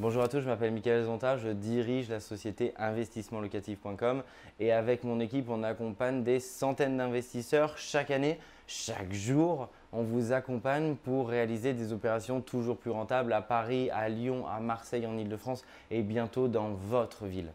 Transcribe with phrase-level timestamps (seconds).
[0.00, 4.24] Bonjour à tous, je m'appelle Michael Zonta, je dirige la société investissementlocatif.com
[4.58, 10.32] et avec mon équipe, on accompagne des centaines d'investisseurs chaque année, chaque jour on vous
[10.32, 15.16] accompagne pour réaliser des opérations toujours plus rentables à Paris, à Lyon, à Marseille, en
[15.16, 17.52] Ile-de-France et bientôt dans votre ville.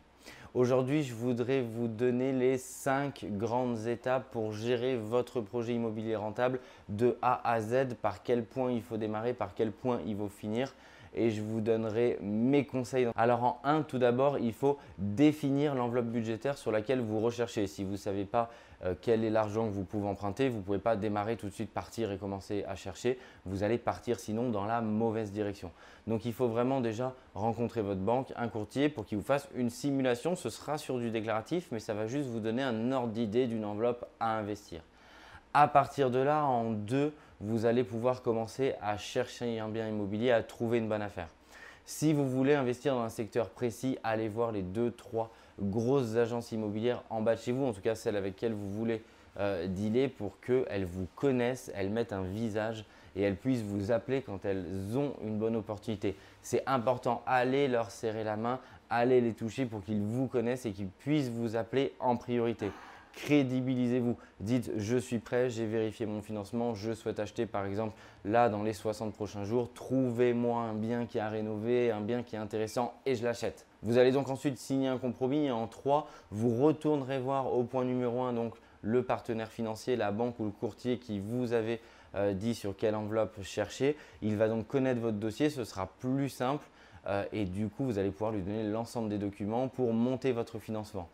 [0.55, 6.59] Aujourd'hui, je voudrais vous donner les 5 grandes étapes pour gérer votre projet immobilier rentable
[6.89, 10.27] de A à Z, par quel point il faut démarrer, par quel point il faut
[10.27, 10.73] finir
[11.13, 13.07] et je vous donnerai mes conseils.
[13.15, 17.67] Alors en 1, tout d'abord, il faut définir l'enveloppe budgétaire sur laquelle vous recherchez.
[17.67, 18.49] Si vous ne savez pas
[18.85, 21.53] euh, quel est l'argent que vous pouvez emprunter, vous ne pouvez pas démarrer tout de
[21.53, 23.17] suite, partir et commencer à chercher.
[23.45, 25.71] Vous allez partir sinon dans la mauvaise direction.
[26.07, 29.69] Donc il faut vraiment déjà rencontrer votre banque, un courtier pour qu'il vous fasse une
[29.69, 30.35] simulation.
[30.39, 33.65] Ce sera sur du déclaratif, mais ça va juste vous donner un ordre d'idée d'une
[33.65, 34.79] enveloppe à investir.
[35.53, 40.31] À partir de là, en 2, vous allez pouvoir commencer à chercher un bien immobilier,
[40.31, 41.27] à trouver une bonne affaire.
[41.85, 46.53] Si vous voulez investir dans un secteur précis, allez voir les deux, trois grosses agences
[46.53, 49.03] immobilières en bas de chez vous, en tout cas celles avec lesquelles vous voulez
[49.39, 54.21] euh, dealer pour qu'elles vous connaissent, elles mettent un visage et elles puissent vous appeler
[54.21, 54.65] quand elles
[54.95, 56.15] ont une bonne opportunité.
[56.41, 58.59] C'est important, allez leur serrer la main,
[58.89, 62.71] allez les toucher pour qu'ils vous connaissent et qu'ils puissent vous appeler en priorité
[63.13, 64.17] crédibilisez-vous.
[64.39, 67.95] Dites je suis prêt, j'ai vérifié mon financement, je souhaite acheter par exemple
[68.25, 72.35] là dans les 60 prochains jours, trouvez-moi un bien qui a rénové, un bien qui
[72.35, 73.65] est intéressant et je l'achète.
[73.81, 77.85] Vous allez donc ensuite signer un compromis et en 3, vous retournerez voir au point
[77.85, 81.81] numéro 1 donc le partenaire financier, la banque ou le courtier qui vous avait
[82.15, 83.95] euh, dit sur quelle enveloppe chercher.
[84.21, 86.65] Il va donc connaître votre dossier, ce sera plus simple
[87.07, 90.59] euh, et du coup vous allez pouvoir lui donner l'ensemble des documents pour monter votre
[90.59, 91.09] financement.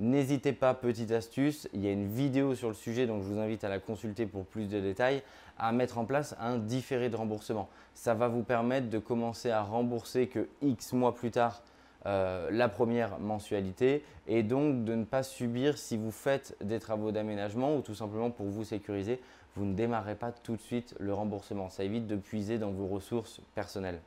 [0.00, 3.40] N'hésitez pas, petite astuce, il y a une vidéo sur le sujet, donc je vous
[3.40, 5.22] invite à la consulter pour plus de détails,
[5.58, 7.68] à mettre en place un différé de remboursement.
[7.94, 11.62] Ça va vous permettre de commencer à rembourser que X mois plus tard
[12.06, 17.10] euh, la première mensualité et donc de ne pas subir si vous faites des travaux
[17.10, 19.20] d'aménagement ou tout simplement pour vous sécuriser,
[19.56, 21.68] vous ne démarrez pas tout de suite le remboursement.
[21.70, 24.00] Ça évite de puiser dans vos ressources personnelles.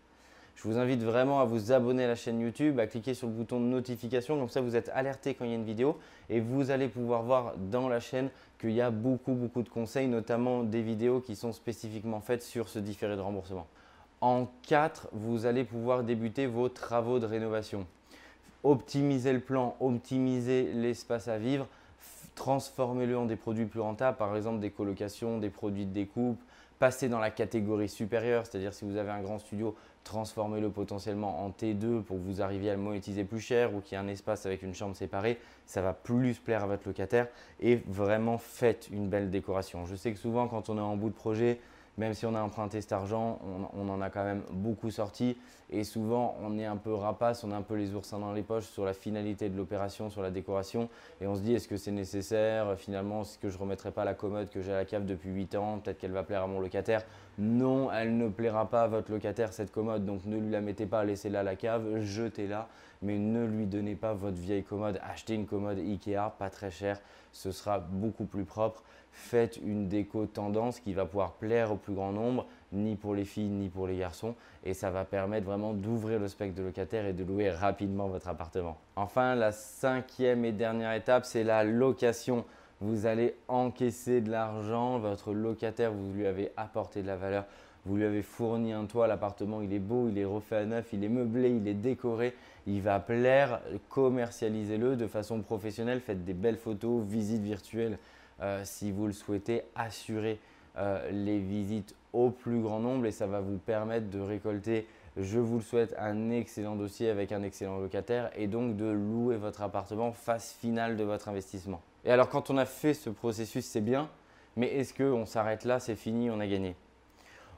[0.55, 3.33] Je vous invite vraiment à vous abonner à la chaîne YouTube, à cliquer sur le
[3.33, 5.97] bouton de notification, comme ça vous êtes alerté quand il y a une vidéo
[6.29, 10.07] et vous allez pouvoir voir dans la chaîne qu'il y a beaucoup beaucoup de conseils,
[10.07, 13.67] notamment des vidéos qui sont spécifiquement faites sur ce différé de remboursement.
[14.21, 17.87] En 4, vous allez pouvoir débuter vos travaux de rénovation.
[18.63, 21.67] Optimiser le plan, optimiser l'espace à vivre,
[22.35, 26.39] transformez-le en des produits plus rentables, par exemple des colocations, des produits de découpe,
[26.77, 31.49] passer dans la catégorie supérieure, c'est-à-dire si vous avez un grand studio, transformez-le potentiellement en
[31.49, 34.07] T2 pour que vous arriviez à le monétiser plus cher ou qu'il y ait un
[34.07, 37.27] espace avec une chambre séparée, ça va plus plaire à votre locataire
[37.59, 39.87] et vraiment faites une belle décoration.
[39.87, 41.59] Je sais que souvent quand on est en bout de projet,
[41.97, 43.39] même si on a emprunté cet argent,
[43.73, 45.37] on, en a quand même beaucoup sorti.
[45.69, 48.41] Et souvent, on est un peu rapace, on a un peu les oursins dans les
[48.41, 50.89] poches sur la finalité de l'opération, sur la décoration.
[51.21, 52.77] Et on se dit, est-ce que c'est nécessaire?
[52.77, 55.29] Finalement, est-ce que je ne remettrai pas la commode que j'ai à la cave depuis
[55.29, 55.79] 8 ans?
[55.79, 57.03] Peut-être qu'elle va plaire à mon locataire.
[57.37, 60.05] Non, elle ne plaira pas à votre locataire, cette commode.
[60.05, 62.67] Donc ne lui la mettez pas, laissez-la à la cave, jetez-la.
[63.01, 64.99] Mais ne lui donnez pas votre vieille commode.
[65.03, 66.99] Achetez une commode Ikea, pas très chère.
[67.31, 71.93] Ce sera beaucoup plus propre faites une déco tendance qui va pouvoir plaire au plus
[71.93, 75.73] grand nombre, ni pour les filles ni pour les garçons, et ça va permettre vraiment
[75.73, 78.77] d'ouvrir le spectre de locataire et de louer rapidement votre appartement.
[78.95, 82.45] Enfin, la cinquième et dernière étape, c'est la location.
[82.81, 87.45] Vous allez encaisser de l'argent, votre locataire, vous lui avez apporté de la valeur,
[87.85, 90.87] vous lui avez fourni un toit, l'appartement il est beau, il est refait à neuf,
[90.91, 92.33] il est meublé, il est décoré,
[92.65, 97.99] il va plaire, commercialisez-le de façon professionnelle, faites des belles photos, visites virtuelles
[98.41, 100.39] euh, si vous le souhaitez, assurer
[100.77, 105.39] euh, les visites au plus grand nombre et ça va vous permettre de récolter, je
[105.39, 109.61] vous le souhaite, un excellent dossier avec un excellent locataire et donc de louer votre
[109.61, 111.81] appartement phase finale de votre investissement.
[112.05, 114.09] Et alors quand on a fait ce processus, c'est bien,
[114.55, 116.75] mais est-ce qu'on s'arrête là, c'est fini, on a gagné?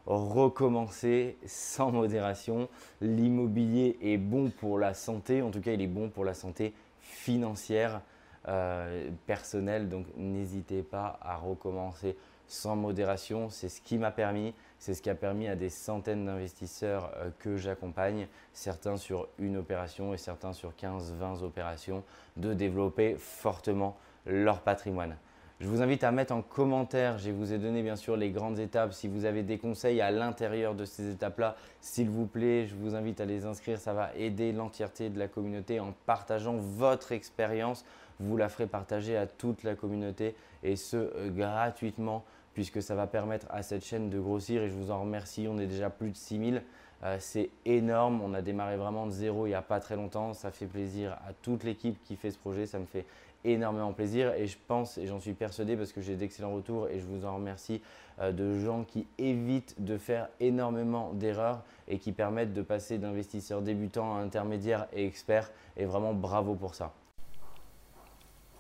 [0.06, 2.68] Recommencer sans modération.
[3.00, 6.74] L'immobilier est bon pour la santé, en tout cas il est bon pour la santé
[7.00, 8.02] financière.
[8.50, 9.88] Euh, personnel.
[9.88, 12.18] Donc n'hésitez pas à recommencer
[12.48, 13.50] sans modération.
[13.50, 17.30] C'est ce qui m'a permis, c'est ce qui a permis à des centaines d'investisseurs euh,
[17.40, 22.04] que j'accompagne, certains sur une opération et certains sur 15-20 opérations,
[22.38, 25.16] de développer fortement leur patrimoine.
[25.64, 28.60] Je vous invite à mettre en commentaire, je vous ai donné bien sûr les grandes
[28.60, 28.92] étapes.
[28.92, 32.96] Si vous avez des conseils à l'intérieur de ces étapes-là, s'il vous plaît, je vous
[32.96, 33.80] invite à les inscrire.
[33.80, 37.86] Ça va aider l'entièreté de la communauté en partageant votre expérience.
[38.20, 42.24] Vous la ferez partager à toute la communauté et ce euh, gratuitement
[42.54, 45.48] puisque ça va permettre à cette chaîne de grossir et je vous en remercie.
[45.50, 46.62] On est déjà plus de 6000.
[47.04, 48.22] Euh, c'est énorme.
[48.22, 50.34] On a démarré vraiment de zéro il n'y a pas très longtemps.
[50.34, 52.66] Ça fait plaisir à toute l'équipe qui fait ce projet.
[52.66, 53.06] Ça me fait
[53.44, 57.00] énormément plaisir et je pense et j'en suis persuadé parce que j'ai d'excellents retours et
[57.00, 57.82] je vous en remercie
[58.22, 63.62] euh, de gens qui évitent de faire énormément d'erreurs et qui permettent de passer d'investisseurs
[63.62, 66.94] débutants à intermédiaires et experts et vraiment bravo pour ça.